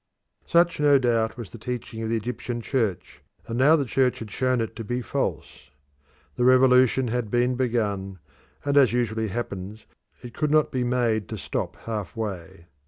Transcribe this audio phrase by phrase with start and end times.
[0.47, 4.31] Such, no doubt, was the teaching of the Egyptian Church, and now the Church had
[4.31, 5.69] shown it to be false.
[6.37, 8.17] The revolution had been begun,
[8.65, 9.85] and, as usually happens,
[10.23, 12.65] it could not be made to stop half way.